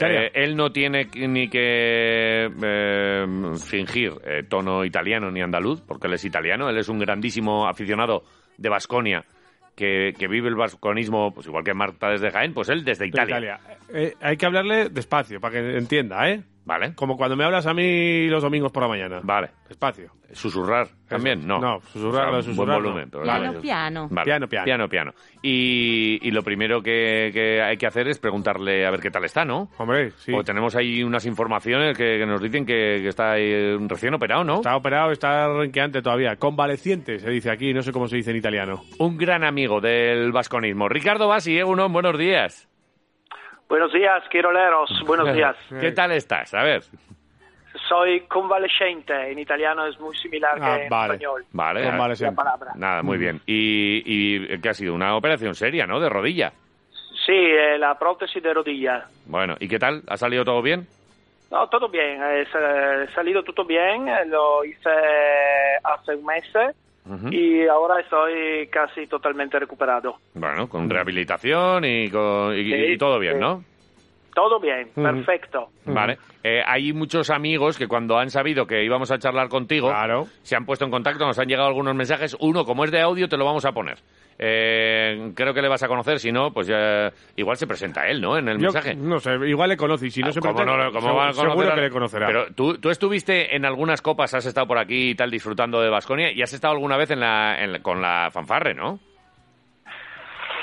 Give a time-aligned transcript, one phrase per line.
[0.00, 3.26] Eh, él no tiene ni que eh,
[3.62, 8.24] fingir eh, tono italiano ni andaluz, porque él es italiano, él es un grandísimo aficionado
[8.56, 9.24] de Basconia
[9.76, 13.58] que, que, vive el vasconismo, pues igual que Marta desde Jaén, pues él desde Italia.
[13.88, 14.16] Italia.
[14.20, 16.42] Hay que hablarle despacio para que entienda, ¿eh?
[16.64, 16.94] Vale.
[16.94, 19.20] Como cuando me hablas a mí los domingos por la mañana.
[19.22, 19.50] Vale.
[19.68, 20.12] Despacio.
[20.32, 21.58] Susurrar también, no.
[21.58, 23.10] No, susurrar, O sea, no, susurrar, buen volumen.
[23.12, 23.22] no.
[23.22, 24.08] Piano, piano.
[24.10, 24.24] Vale.
[24.24, 24.64] Piano, piano.
[24.64, 25.12] Piano, piano.
[25.42, 29.24] Y, y lo primero que, que hay que hacer es preguntarle a ver qué tal
[29.24, 29.68] está, ¿no?
[29.76, 30.32] Hombre, sí.
[30.32, 34.44] O tenemos ahí unas informaciones que, que nos dicen que, que está ahí recién operado,
[34.44, 34.54] ¿no?
[34.56, 36.36] Está operado, está renqueante todavía.
[36.36, 38.82] Convaleciente, se dice aquí, no sé cómo se dice en italiano.
[38.98, 40.88] Un gran amigo del vasconismo.
[40.88, 41.64] Ricardo Basi, ¿eh?
[41.64, 42.68] Uno, buenos días.
[43.72, 44.90] Buenos días, quiroleros.
[45.06, 45.56] Buenos días.
[45.80, 46.52] ¿Qué tal estás?
[46.52, 46.82] A ver.
[47.88, 49.32] Soy convalescente.
[49.32, 51.14] En italiano es muy similar Ah, que en vale.
[51.14, 51.44] español.
[51.52, 51.82] Vale.
[51.84, 52.34] Convaleciente.
[52.36, 52.72] La palabra.
[52.76, 53.40] Nada, muy bien.
[53.46, 56.00] Y, y que ha sido una operación seria, ¿no?
[56.00, 56.52] De rodilla.
[57.24, 59.06] Sí, eh, la prótesis de rodilla.
[59.24, 60.02] Bueno, ¿y qué tal?
[60.06, 60.86] ¿Ha salido todo bien?
[61.50, 62.22] No, todo bien.
[62.22, 64.06] He sa- salido todo bien.
[64.06, 64.90] eh, Lo hice
[65.82, 66.44] hace un mes
[67.30, 70.18] Y ahora estoy casi totalmente recuperado.
[70.34, 73.40] Bueno, con rehabilitación y, con, y, Sí, y todo bien, sí.
[73.40, 73.64] ¿no?
[74.34, 75.68] Todo bien, perfecto.
[75.84, 76.16] Vale.
[76.42, 80.26] Eh, hay muchos amigos que cuando han sabido que íbamos a charlar contigo, Claro.
[80.42, 82.36] se han puesto en contacto, nos han llegado algunos mensajes.
[82.40, 83.98] Uno, como es de audio, te lo vamos a poner.
[84.38, 88.20] Eh, creo que le vas a conocer, si no, pues ya igual se presenta él,
[88.20, 88.36] ¿no?
[88.38, 88.94] En el Yo mensaje.
[88.94, 91.16] no sé, igual le conoce y si no Ah, se ¿cómo presenta, no cómo seguro-
[91.16, 92.26] va a conocer seguro a- que le conocerá.
[92.26, 95.90] Pero ¿tú, tú estuviste en algunas copas, has estado por aquí y tal disfrutando de
[95.90, 98.98] Basconia y has estado alguna vez en la, en la- con la fanfarre, ¿no?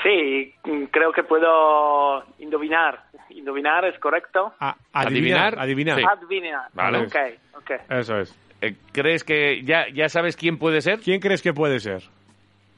[0.02, 0.54] Sí,
[0.90, 3.04] creo que puedo endovinar.
[3.30, 4.52] ¿Endovinar es correcto?
[4.60, 5.58] A- ¿Adivinar?
[5.58, 5.98] adivinar, adivinar.
[5.98, 6.04] Sí.
[6.26, 6.68] Adivinar.
[6.72, 6.98] Vale.
[7.06, 7.16] Ok,
[7.58, 7.70] ok.
[7.90, 8.34] Eso es.
[8.62, 11.00] Eh, ¿Crees que ya, ya sabes quién puede ser?
[11.00, 12.02] ¿Quién crees que puede ser?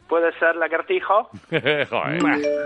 [0.09, 1.29] Puede ser lagartijo.
[1.51, 2.21] Joder.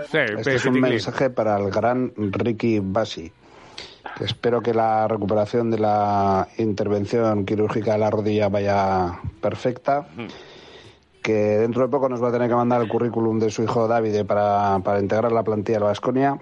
[0.07, 3.31] Sí, Este es un mensaje para el gran Ricky Bassi.
[4.19, 10.07] Espero que la recuperación de la intervención quirúrgica de la rodilla vaya perfecta.
[11.27, 13.85] Que dentro de poco nos va a tener que mandar el currículum de su hijo
[13.85, 16.37] David para, para integrar la plantilla de Vasconia.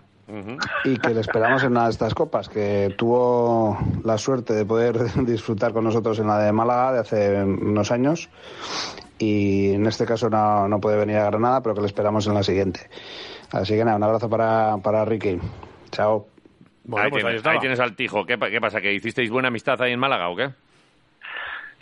[0.83, 4.95] Y que le esperamos en una de estas copas, que tuvo la suerte de poder
[5.25, 8.29] disfrutar con nosotros en la de Málaga de hace unos años.
[9.17, 12.35] Y en este caso no, no puede venir a Granada, pero que le esperamos en
[12.35, 12.81] la siguiente.
[13.51, 15.39] Así que nada, un abrazo para, para Ricky.
[15.89, 16.27] Chao.
[16.83, 17.53] Bueno, ahí, pues ahí tienes, estaba.
[17.53, 18.23] ahí tienes al Tijo.
[18.27, 18.81] ¿Qué, ¿Qué pasa?
[18.81, 20.51] ¿Que hicisteis buena amistad ahí en Málaga o qué?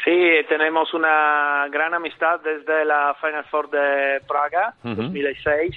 [0.04, 5.04] Sí, tenemos una gran amistad desde la Final Four de Praga, Ujú.
[5.04, 5.76] 2006,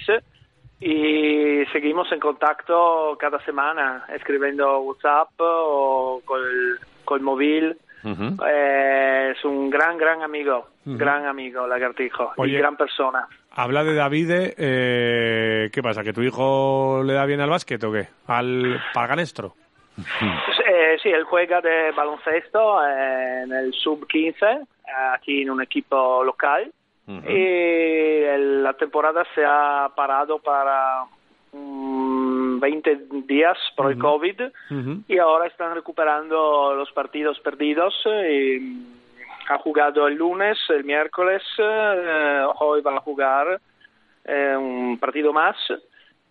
[0.81, 7.77] y seguimos en contacto cada semana, escribiendo WhatsApp o col, col móvil.
[8.05, 12.53] Eh, es un gran, gran amigo, gran amigo, Lagartijo, Oye.
[12.53, 13.27] y gran persona.
[13.51, 16.03] Habla de Davide, eh, ¿qué pasa?
[16.03, 18.07] ¿Que tu hijo le da bien al básquet o qué?
[18.27, 19.55] ¿Al paganestro?
[21.07, 24.67] Sí, él juega de baloncesto en el sub-15,
[25.13, 26.69] aquí en un equipo local.
[27.07, 27.29] Ujú.
[27.31, 31.05] Y el- la temporada se ha parado para
[31.53, 34.41] mm, 20 días por el COVID
[35.07, 37.93] y ahora están recuperando los partidos perdidos.
[38.05, 38.85] eh, Y
[39.47, 43.61] ha jugado el lunes, el miércoles, eh, hoy va a jugar
[44.25, 45.55] eh, un partido más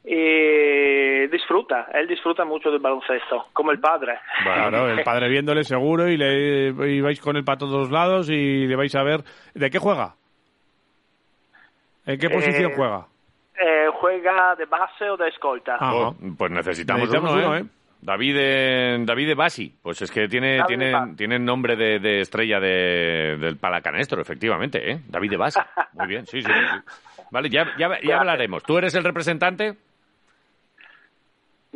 [0.08, 4.18] y disfruta, él disfruta mucho del baloncesto, como el padre.
[4.44, 8.66] Claro, el padre viéndole seguro y, le, y vais con él para todos lados y
[8.66, 9.22] le vais a ver.
[9.54, 10.14] ¿De qué juega?
[12.06, 13.06] ¿En qué posición Eh, juega?
[13.58, 15.74] Eh, juega de base o de escolta.
[15.74, 15.94] Ajá.
[15.94, 17.60] Oh, pues necesitamos, Necesitamos uno, uno, ¿eh?
[17.60, 17.64] ¿eh?
[18.02, 22.60] David, eh, David Basi, pues es que tiene, David tiene, tiene nombre de, de estrella
[22.60, 25.00] de- del palacanestro, efectivamente, ¿eh?
[25.08, 25.58] David Basi.
[25.94, 26.48] Muy bien, sí, sí.
[26.52, 27.22] sí.
[27.32, 28.62] Vale, ya, ya, ya hablaremos.
[28.62, 29.74] ¿Tú eres el representante?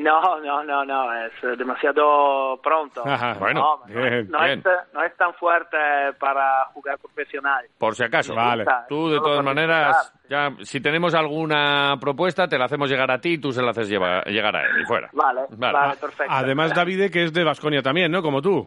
[0.02, 3.02] No, no, no, no, es demasiado pronto.
[3.06, 4.58] Ajá, bueno, no, no, bien, no bien.
[4.60, 5.76] Es, no es tan fuerte
[6.18, 7.66] para jugar profesional.
[7.78, 8.34] Por si acaso.
[8.34, 8.64] Vale.
[8.88, 13.34] Tú, de todas maneras, ya, si tenemos alguna propuesta, te la hacemos llegar a ti
[13.34, 15.10] y tú se la haces llevar- llegar a él y fuera.
[15.12, 15.72] Vale, Vale.
[15.72, 16.32] vale, perfecto.
[16.32, 18.22] Además, Davide, que es de Vasconia también, ¿no?
[18.22, 18.66] Como tú.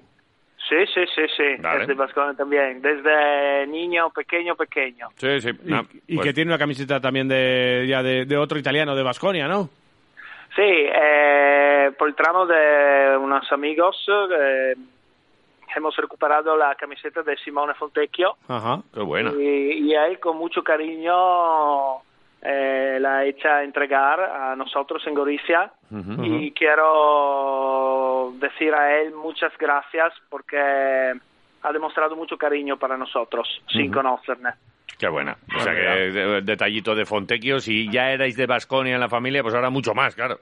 [0.70, 1.82] Sí, sí, sí, sí, Vale.
[1.82, 5.10] es de Vasconia también, desde niño, pequeño, pequeño.
[5.16, 5.50] Sí, sí.
[5.66, 8.96] Y, Ah, y pues- que tiene una camiseta también de, ya de, de otro italiano
[8.96, 9.70] de Vasconia, ¿no?
[10.56, 14.76] Sí, eh, por el tramo de unos amigos eh,
[15.76, 18.82] hemos recuperado la camiseta de Simone Fontecchio Ajá.
[18.94, 19.32] Qué buena.
[19.34, 22.02] y, y él con mucho cariño
[22.44, 26.24] eh, la echa entregar a nosotros en Goricia Ujú.
[26.24, 33.92] y quiero decir a él muchas gracias porque ha demostrado mucho cariño para nosotros sin
[33.92, 34.50] conocerle.
[34.98, 35.36] Qué buena.
[35.56, 35.80] O sea que
[36.12, 39.94] de- detallito de Fontecchio, si ya erais de Basconia en la familia, pues ahora mucho
[39.94, 40.40] más, claro.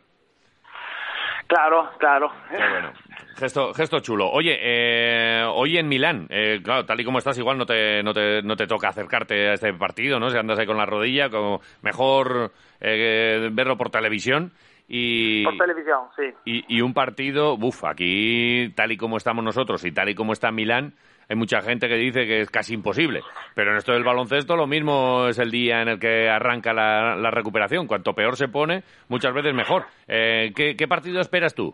[1.47, 2.31] Claro, claro.
[2.49, 2.93] Qué bueno.
[3.37, 4.29] Gesto, gesto chulo.
[4.29, 8.13] Oye, eh, hoy en Milán, eh, claro, tal y como estás, igual no te, no,
[8.13, 10.29] te, no te toca acercarte a este partido, ¿no?
[10.29, 14.51] Si andas ahí con la rodilla, como mejor eh, verlo por televisión.
[14.87, 16.23] Y, Por televisión, sí.
[16.45, 20.33] y, y un partido, buf, aquí tal y como estamos nosotros y tal y como
[20.33, 20.95] está Milán,
[21.31, 23.21] hay mucha gente que dice que es casi imposible.
[23.55, 27.31] Pero en esto del baloncesto lo mismo es el día en el que arranca la,
[27.31, 27.87] recuperación.
[27.87, 29.85] Cuanto peor se pone, muchas veces mejor.
[30.09, 31.73] Eh, ¿qué, partido esperas tú?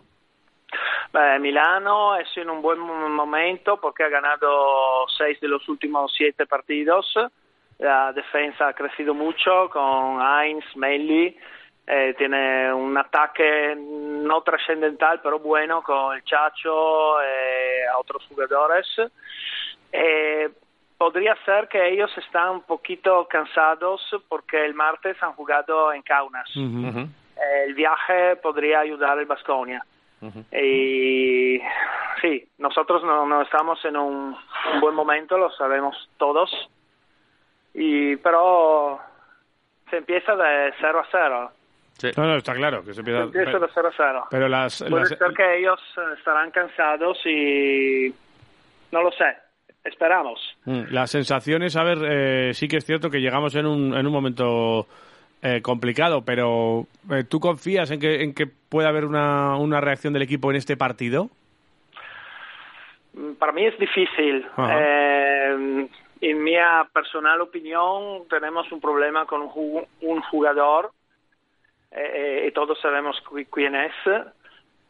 [1.12, 6.46] Beh, Milano es en un buen momento porque ha ganado seis de los últimos siete
[6.46, 7.12] partidos.
[7.80, 11.36] La defensa ha crecido mucho con Heinz, Melli.
[11.90, 18.86] Eh, tiene un ataque no trascendental, pero bueno, con el Chacho eh, a otros jugadores.
[19.94, 20.50] Eh,
[20.98, 26.50] podría ser que ellos están un poquito cansados porque el martes han jugado en Kaunas.
[26.58, 27.00] Ujú.
[27.00, 29.84] Eh, el viaje podría ayudar al Basconia.
[30.52, 31.62] Y
[32.22, 34.36] sí, nosotros no, no estamos en un,
[34.74, 36.52] un buen momento, lo sabemos todos.
[37.74, 39.00] Y pero
[39.90, 41.52] se empieza de 0 a 0.
[41.98, 42.10] Sí.
[42.16, 43.24] No, no, está claro que se Se empieza.
[43.24, 44.26] empieza Pero, de 0 a 0.
[44.30, 45.80] pero las, Puede las- ser que ellos
[46.18, 48.14] estarán cansados y
[48.92, 49.26] no lo sé.
[49.84, 50.40] Esperamos.
[50.66, 54.06] Mm, Las sensaciones, a ver, eh, sí que es cierto que llegamos en un, en
[54.06, 54.86] un momento
[55.42, 60.12] eh, complicado, pero eh, ¿tú confías en que, en que pueda haber una, una reacción
[60.14, 61.30] del equipo en este partido?
[63.14, 64.46] Mm, Para mí es difícil.
[64.70, 65.88] Eh,
[66.22, 66.54] en mi
[66.94, 70.92] personal opinión, tenemos un problema con un jugador
[71.98, 73.94] eh, y todos sabemos qui- quién es.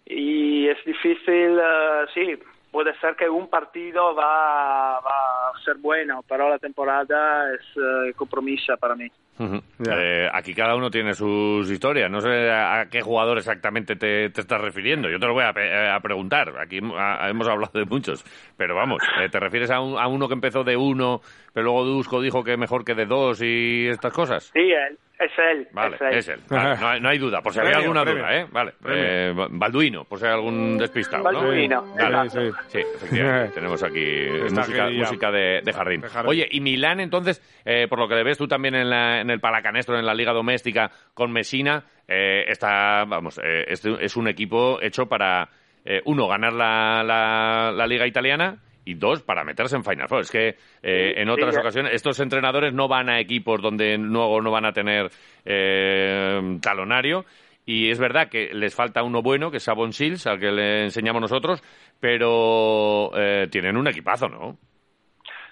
[0.05, 2.39] Y es difícil, eh, sí,
[2.71, 8.13] puede ser que un partido va, va a ser bueno, pero la temporada es eh,
[8.15, 9.07] compromisa para mí.
[9.39, 9.61] Ujú.
[9.79, 9.93] Ya.
[9.95, 12.09] Eh, aquí cada uno tiene sus historias.
[12.09, 15.09] No sé a, qué jugador exactamente te, te estás refiriendo.
[15.09, 16.53] Yo te lo voy a, eh, a preguntar.
[16.59, 18.23] Aquí a- hemos hablado de muchos.
[18.57, 21.21] Pero vamos, eh, ¿te refieres a, un- a uno que empezó de uno,
[21.53, 24.49] pero luego Dusko dijo que mejor que de dos y estas cosas?
[24.53, 25.67] Sí, él, es él.
[25.71, 26.13] Vale, es él.
[26.13, 26.39] es él.
[26.49, 28.23] Vale, no, hay, no hay duda, por si había alguna premio.
[28.23, 28.45] duda, ¿eh?
[28.51, 28.73] Vale.
[28.87, 31.39] Eh, Balduino, por si hay algún despistado, ¿no?
[31.39, 32.29] Balduino, Vale.
[32.29, 32.51] Sí, sí.
[32.67, 33.51] Sí, efectivamente.
[33.55, 36.01] Tenemos aquí música, música de, de jardín.
[36.01, 36.29] De jardín.
[36.29, 39.29] Oye, y Milán, entonces, eh, por lo que le ves tú también en, la- en
[39.29, 44.27] el Palacanestro, en la Liga Doméstica, con Messina, eh, está, vamos, eh, es, es un
[44.27, 45.49] equipo hecho para,
[45.83, 50.21] eh, uno, ganar la, la, la Liga Italiana y dos, para meterse en Final Four.
[50.21, 51.59] Es que eh, en otras sí.
[51.59, 55.09] ocasiones estos entrenadores no van a equipos donde luego no van a tener
[55.45, 57.25] eh, talonario.
[57.65, 60.85] Y es verdad que les falta uno bueno, que es Sabon Shields, al que le
[60.85, 61.61] enseñamos nosotros,
[61.99, 64.57] pero eh, tienen un equipazo, ¿no?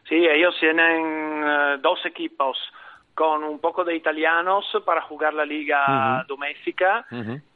[0.07, 2.57] Sí, ellos tienen eh, dos equipos
[3.13, 7.05] con un poco de italianos para jugar la liga doméstica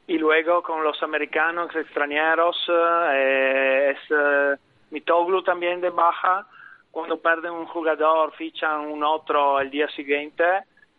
[0.06, 4.56] y luego con los americanos extranjeros eh, es eh,
[4.90, 6.46] Mitoglu también de baja.
[6.90, 10.44] Cuando pierden un jugador fichan un otro el día siguiente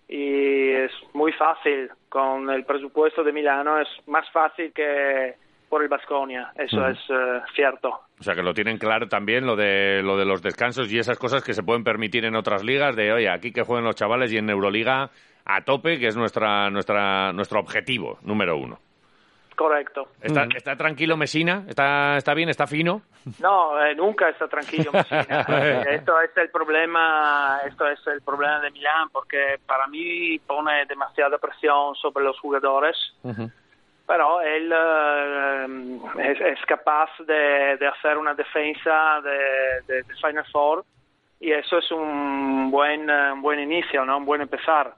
[0.08, 1.90] y es muy fácil.
[2.10, 5.36] Con el presupuesto de Milano es más fácil que
[5.72, 8.02] por el Basconia, eso es eh, cierto.
[8.20, 11.18] O sea, que lo tienen claro también, lo de, lo de los descansos y esas
[11.18, 14.34] cosas que se pueden permitir en otras ligas, de, oye, aquí que jueguen los chavales
[14.34, 15.10] y en Euroliga
[15.46, 18.80] a tope, que es nuestra, nuestra, nuestro objetivo número uno.
[19.56, 20.08] Correcto.
[20.22, 21.66] ¿Está, está tranquilo Mesina?
[21.68, 22.50] ¿Está, ¿Está bien?
[22.50, 23.02] ¿Está fino?
[23.40, 25.46] No, eh, nunca está tranquilo Messina.
[25.48, 30.86] Eh, esto es el problema, esto es el problema de Milán porque para mí pone
[30.86, 32.96] demasiada presión sobre los jugadores,
[34.08, 36.00] pero él eh,
[36.32, 40.84] es, es capaz de, de hacer una defensa de, de, de Final Four
[41.42, 44.18] y eso es un buen, eh, un buen inicio, ¿no?
[44.18, 44.94] Un buen empezar.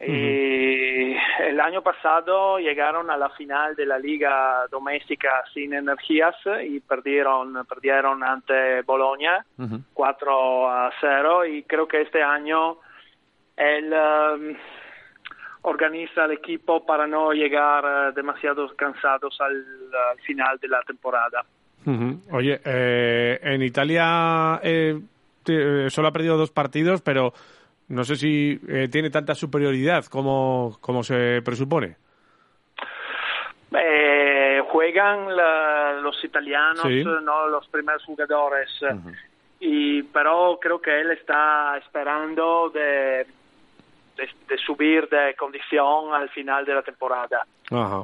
[0.00, 1.07] Y
[1.38, 7.64] el año pasado llegaron a la final de la liga doméstica sin energías y perdieron,
[7.66, 9.44] perdieron ante Bolonia
[9.94, 12.78] 4 a 0 y creo que este año
[13.56, 14.56] él um,
[15.62, 19.56] organiza el equipo para no llegar eh, demasiado cansados al,
[20.10, 21.44] al final de la temporada.
[21.84, 22.20] Ujú.
[22.32, 25.00] Oye, eh, en Italia eh,
[25.46, 27.32] eh, solo ha perdido dos partidos, pero
[27.88, 31.96] no sé si eh, tiene tanta superioridad como, como se presupone.
[33.72, 37.04] Eh, juegan la- los italianos, Sí.
[37.04, 38.70] no los primeros jugadores,
[39.60, 43.26] y pero creo que él está esperando de,
[44.16, 47.44] de, de subir de condición al final de la temporada.
[47.70, 47.98] Ajá.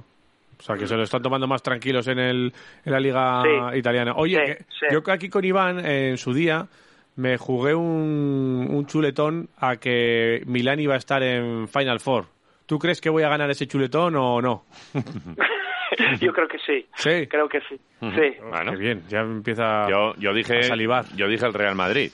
[0.56, 2.52] O sea, que se lo están tomando más tranquilos en, el,
[2.84, 3.78] en la liga Sí.
[3.78, 4.12] italiana.
[4.16, 6.66] Oye, Sí, que- yo que aquí con Iván, eh, en su día,
[7.16, 12.26] me jugué un, un chuletón a que Milán iba a estar en Final Four.
[12.66, 14.64] ¿Tú crees que voy a ganar ese chuletón o no?
[16.20, 16.86] Yo creo que sí.
[16.96, 17.26] Sí.
[17.28, 17.78] Creo que sí.
[18.00, 18.36] Sí.
[18.50, 18.72] Bueno.
[18.72, 21.04] Qué bien, ya empieza Yo, yo dije a salivar.
[21.14, 22.10] yo dije el Real Madrid.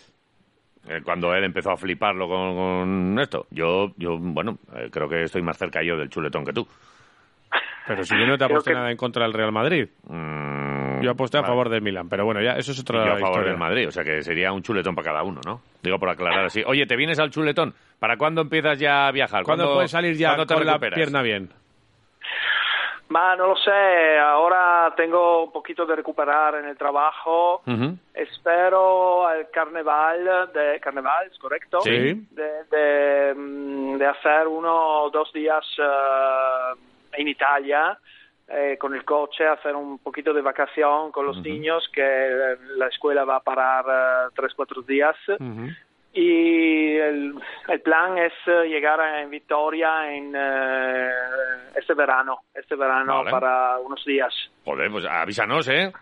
[0.88, 3.46] eh, cuando él empezó a fliparlo con, con esto.
[3.50, 6.66] Yo, yo bueno, eh, creo que estoy más cerca yo del chuletón que tú.
[7.86, 9.88] Pero si yo no te aposté que- nada en contra del Real Madrid.
[10.08, 11.50] Mm, Yo aposté a vale.
[11.52, 13.50] favor del Milán, pero bueno, ya eso es otra yo a favor historia.
[13.50, 15.60] del Madrid, o sea que sería un chuletón para cada uno, ¿no?
[15.82, 16.62] Digo por aclarar así.
[16.66, 17.74] Oye, ¿te vienes al chuletón?
[17.98, 19.44] ¿Para cuándo empiezas ya a viajar?
[19.44, 21.50] ¿Cuándo puedes salir ya ¿cuándo te con la pierna bien?
[23.08, 27.60] Ma no lo sé, ahora tengo un poquito de recuperar en el trabajo.
[28.14, 31.80] Espero al carnaval, de carnaval, ¿es correcto?
[31.80, 31.90] Sí.
[32.30, 36.74] De, de, mm, de hacer uno o dos días eh,
[37.14, 37.98] en Italia
[38.50, 42.88] eh, con el coche, hacer un poquito de vacación con los niños, que eh, la
[42.88, 45.16] escuela va a parar eh, tres, cuatro días.
[46.12, 47.34] Y el,
[47.68, 50.34] el plan es eh, llegar a- en Victoria en
[51.76, 53.30] este verano, este verano Vale.
[53.30, 54.34] para unos días.
[54.64, 55.92] Joder, pues avísanos, ¿eh?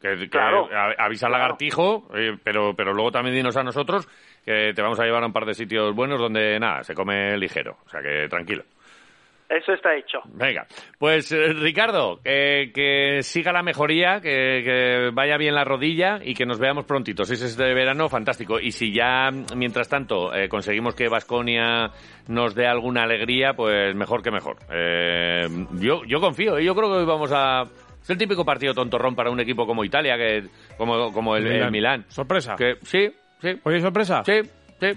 [0.00, 0.68] Que, que Claro.
[0.72, 1.42] a- avisa al Claro.
[1.42, 4.08] lagartijo, eh, pero, pero luego también dinos a nosotros
[4.46, 7.36] que te vamos a llevar a un par de sitios buenos donde, nada, se come
[7.36, 7.76] ligero.
[7.84, 8.64] O sea que tranquilo.
[9.48, 10.20] Eso está hecho.
[10.32, 10.66] Venga,
[10.98, 16.34] pues eh, Ricardo, que, que siga la mejoría, que, que vaya bien la rodilla y
[16.34, 17.24] que nos veamos prontito.
[17.24, 18.58] Si es este verano, fantástico.
[18.58, 21.90] Y si ya, mientras tanto, eh, conseguimos que Vasconia
[22.26, 24.56] nos dé alguna alegría, pues mejor que mejor.
[24.72, 26.64] Eh, yo, yo confío, ¿eh?
[26.64, 27.64] yo creo que hoy vamos a...
[28.02, 30.44] Es el típico partido tontorrón para un equipo como Italia, que
[30.76, 32.04] como, como el, el Milán.
[32.08, 32.54] ¿Sorpresa?
[32.56, 33.10] Que, sí,
[33.40, 34.22] sí, ¿Oye, sorpresa?
[34.24, 34.40] sí,
[34.80, 34.88] sí.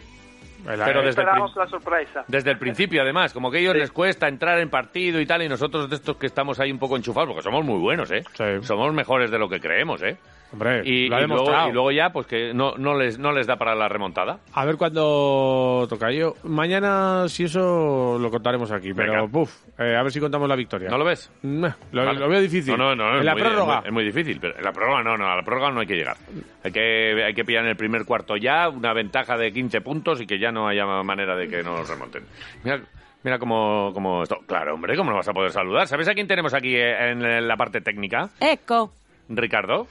[0.60, 2.24] El- Pero desde el, Esperamos la sorpresa.
[2.28, 3.80] desde el principio, además, como que a ellos Sí.
[3.80, 6.80] les cuesta entrar en partido y tal, y nosotros de estos que estamos ahí un
[6.80, 8.24] poco enchufados, porque somos muy buenos, ¿eh?
[8.34, 8.44] Sí.
[8.62, 10.18] Somos mejores de lo que creemos, ¿eh?
[10.54, 11.70] Hombre, Y, lo ha y luego, demostrado.
[11.70, 14.40] y luego ya, pues que no, no, les, no les da para la remontada.
[14.54, 16.36] A ver cuándo toca yo.
[16.44, 18.94] Mañana, si eso, lo contaremos aquí.
[18.94, 19.28] Pero, Venga.
[19.28, 20.90] puf, eh, a ver si contamos la victoria.
[20.90, 21.30] ¿No lo ves?
[21.44, 21.70] Lo,
[22.06, 22.20] Vale.
[22.20, 22.78] lo veo difícil.
[22.78, 23.20] No, no, no.
[23.20, 23.76] En la muy- prórroga.
[23.76, 25.82] Es muy, es muy difícil, pero en la prórroga no, no, a la prórroga no
[25.82, 26.16] hay que llegar.
[26.64, 30.22] Hay que, hay que pillar en el primer cuarto ya una ventaja de 15 puntos
[30.22, 32.24] y que ya no haya manera de que nos remonten.
[32.64, 32.80] Mira,
[33.24, 34.38] mira cómo, cómo esto.
[34.48, 35.88] Claro, hombre, ¿cómo no vas a poder saludar?
[35.88, 38.30] ¿Sabes a quién tenemos aquí eh, en la parte técnica?
[38.40, 38.94] Ecco.
[39.30, 39.88] Ricardo.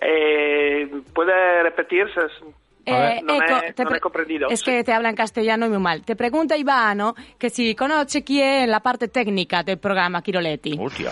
[0.00, 2.20] Eh, ¿Puede repetirse?
[2.82, 4.48] Eh, non, ecco, è, te non pre- è comprendido.
[4.48, 6.02] es que te habla en castellano muy mal.
[6.02, 10.76] Te pregunta Ivano que si conoce chi è la parte tecnica del programma Chiroletti.
[10.80, 11.10] Hostia.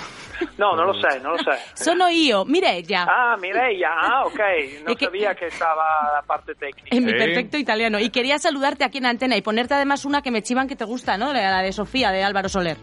[0.57, 1.59] No, non lo sé, non lo sé.
[1.75, 4.39] Sono io, Mireia, Ah, Mireia, ah, ok.
[4.85, 6.89] Non E che- sabía que estaba la parte técnica.
[6.97, 7.17] en mi Sí.
[7.19, 7.99] perfecto italiano.
[8.01, 10.85] Y quería saludarte aquí en antena y ponerte además una que me chivan que te
[10.87, 11.35] gusta, ¿no?
[11.35, 12.79] La de Sofía, de Álvaro Soler.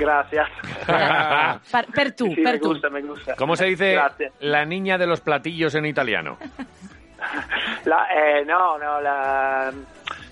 [0.00, 0.48] Gracias.
[1.94, 3.36] Per, Sí, per me gusta, me gusta.
[3.36, 4.32] ¿Cómo se dice Gracias.
[4.40, 6.38] la niña de los platillos en italiano?
[7.84, 9.70] La, eh, no, no, la...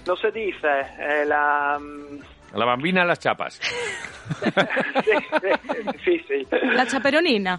[0.06, 1.78] No se dice, eh, la...
[2.54, 3.60] La bambina a las chapas.
[6.04, 6.46] sí, sí.
[6.74, 7.58] La chaperonina.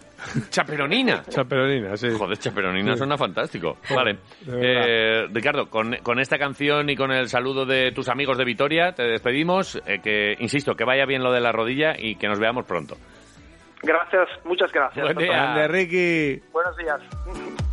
[0.49, 1.23] Chaperonina.
[1.29, 2.09] Chaperonina, sí.
[2.17, 3.77] Joder, Chaperonina suena fantástico.
[3.93, 4.17] Vale.
[4.47, 8.91] Eh, Ricardo, con, con esta canción y con el saludo de tus amigos de Vitoria,
[8.93, 9.81] te despedimos.
[9.85, 12.95] eh, que, insisto, que vaya bien lo de la rodilla y que nos veamos pronto.
[13.81, 15.05] Gracias, muchas gracias.
[15.05, 15.27] Buen día.
[15.31, 16.41] Grande, Ricky.
[16.51, 17.68] Buenos días.